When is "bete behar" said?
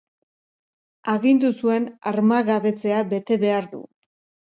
3.15-3.73